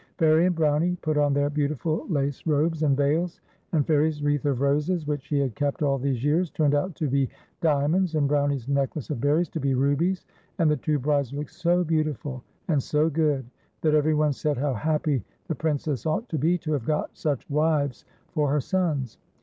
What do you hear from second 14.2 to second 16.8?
said how happy the Princess ought to be to